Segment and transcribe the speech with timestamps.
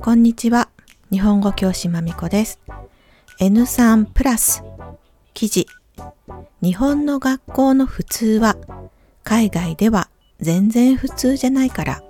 [0.00, 0.68] こんにちは。
[1.10, 2.60] 日本語教師まみこです。
[3.40, 4.62] N3 プラス。
[5.32, 5.66] 記事。
[6.62, 8.56] 日本の学校の普通は
[9.22, 10.08] 海外では
[10.40, 12.02] 全然普通じゃないから。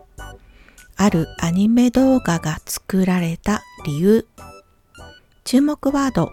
[0.97, 4.27] あるアニメ動画が作られた理由。
[5.45, 6.31] 注目ワード。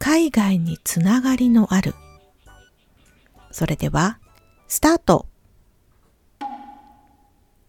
[0.00, 1.94] 海外につながりのある。
[3.52, 4.18] それでは
[4.66, 5.26] スタート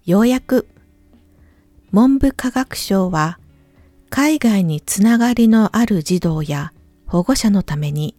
[0.06, 0.68] ようやく
[1.92, 3.38] 文部科学省は
[4.10, 6.74] 海外につながりのある児童や
[7.06, 8.16] 保護者のために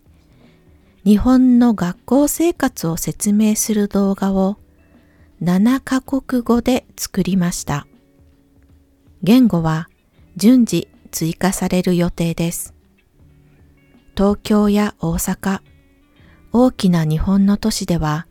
[1.04, 4.56] 日本の学校生活を説明する動画を
[5.42, 7.86] 7カ国語で作りました。
[9.22, 9.88] 言語は
[10.36, 12.72] 順次追加される予定です。
[14.16, 15.60] 東京や大阪、
[16.56, 18.28] 大きな日本の都市では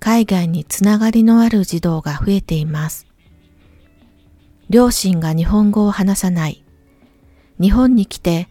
[0.00, 3.06] 海外につながりのある児童が増えています。
[4.68, 6.64] 両親が日本語を話さない、
[7.60, 8.48] 日本に来て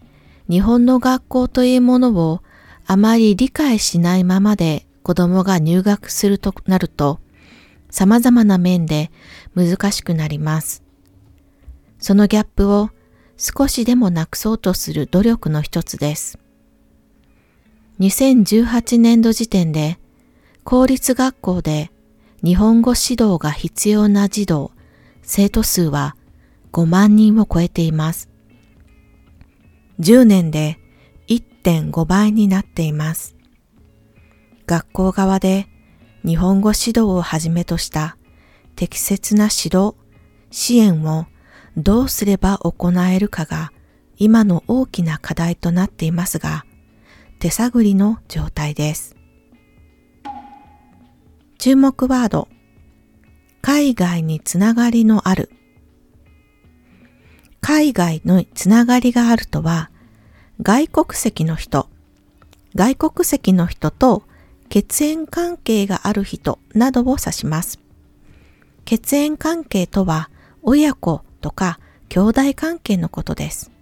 [0.48, 2.42] 日本の学校というものを
[2.86, 7.20] あまり理解しないままで子供が入学するとなると
[7.90, 9.10] 様々な面で
[9.54, 10.82] 難しくなります。
[11.98, 12.88] そのギャップを
[13.36, 16.38] 少しでもなくそうとする努力の一つです。
[18.02, 19.96] 2018年度時点で
[20.64, 21.92] 公立学校で
[22.42, 24.72] 日本語指導が必要な児童、
[25.22, 26.16] 生徒数は
[26.72, 28.28] 5万人を超えています。
[30.00, 30.80] 10年で
[31.28, 33.36] 1.5倍になっています。
[34.66, 35.68] 学校側で
[36.26, 38.16] 日本語指導をはじめとした
[38.74, 39.94] 適切な指導、
[40.50, 41.26] 支援を
[41.76, 43.70] どうすれば行えるかが
[44.16, 46.64] 今の大きな課題となっていますが、
[47.42, 49.16] 手探りの状態です。
[51.58, 52.46] 注目ワード、
[53.62, 55.50] 海外につながりのある
[57.60, 59.90] 海外のつながりがあるとは、
[60.62, 61.88] 外国籍の人、
[62.76, 64.22] 外国籍の人と
[64.68, 67.80] 血縁関係がある人などを指します。
[68.84, 70.30] 血縁関係とは
[70.62, 73.72] 親子とか兄弟関係のことです。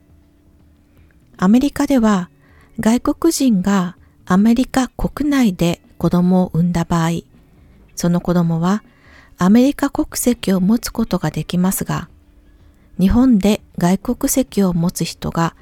[1.37, 2.31] アメリカでは
[2.80, 7.10] 外国人がアメリカ国内で子供を産んだ場合、
[7.94, 8.82] その子供は
[9.36, 12.08] アメリカ国籍を持つことができますが、
[12.98, 15.54] 日本で外国籍を持つ人が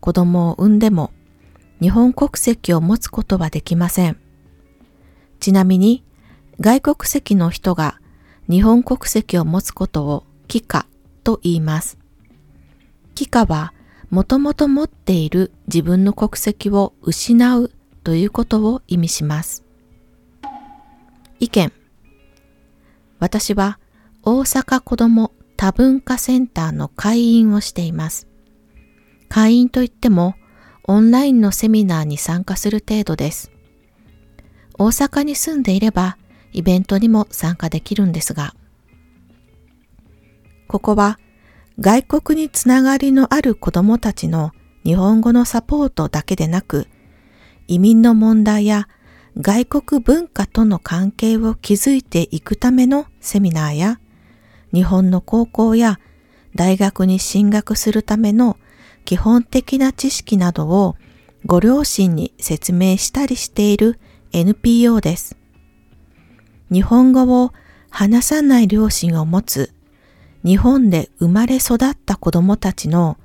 [0.00, 1.12] 子供を産んでも
[1.80, 4.18] 日本国籍を持つことはできません。
[5.40, 6.04] ちなみに
[6.60, 7.98] 外国籍の人が
[8.50, 10.86] 日本国籍を持つことを帰化
[11.24, 11.96] と言います。
[13.14, 13.72] 帰化は
[14.10, 17.72] もともと持っている自分の国籍を失う
[18.04, 19.64] ということを意味します。
[21.40, 21.72] 意見
[23.18, 23.78] 私は
[24.22, 28.28] 大阪子ども多文化センターの会員をしています。
[29.28, 30.36] 会員といっても
[30.84, 33.50] オンラインのセミナーに参加する程度です。
[34.78, 36.16] 大阪に住んでいれば
[36.52, 38.54] イベントにも参加できるんですが、
[40.68, 41.18] ここは
[41.78, 44.52] 外国につながりのある子供たちの
[44.84, 46.88] 日本語のサポートだけでなく、
[47.68, 48.88] 移民の問題や
[49.38, 54.00] 外国文化との関係を築いていくためのセミナーや
[54.72, 56.00] 日本の高校や
[56.54, 58.56] 大学に進学するための
[59.04, 60.96] 基本的な知識などを
[61.44, 64.00] ご両親に説明したりしている
[64.32, 65.36] NPO です。
[66.72, 67.52] 日本語を
[67.90, 69.75] 話さない両親を持つ
[70.46, 73.18] 日本で生まれ育った子供たちの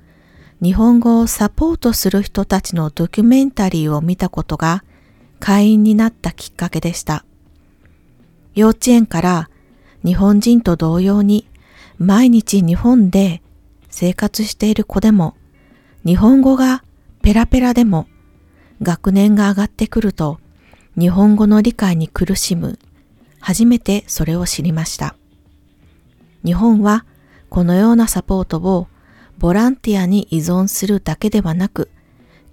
[0.60, 4.82] 日本語をサポートする人たちのドキュメンタリーを見たことが
[5.38, 7.24] 会員になったきっかけでした。
[8.56, 9.50] 幼稚園から
[10.04, 11.46] 日本人と同様に
[11.96, 13.40] 毎日日本で
[13.88, 15.36] 生活している子でも
[16.04, 16.82] 日本語が
[17.22, 18.08] ペラペラでも
[18.82, 20.40] 学年が上がってくると
[20.98, 22.80] 日本語の理解に苦しむ
[23.38, 25.14] 初めてそれを知りました。
[26.44, 27.06] 日本は
[27.52, 28.88] このようなサポートを
[29.36, 31.90] ボランティアに依存するだけではなく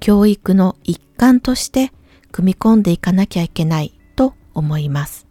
[0.01, 1.94] 教育の一環として
[2.34, 5.25] 組み込んでいかなきゃいけないと思います。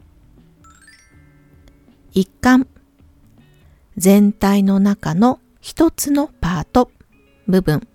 [2.13, 2.65] 一環
[3.95, 6.89] 全体の中の一つのパート
[7.45, 7.87] 部分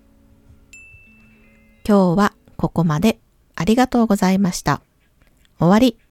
[1.85, 3.19] 今日はここまで
[3.57, 4.81] ありがとうございました。
[5.59, 6.04] 終わり。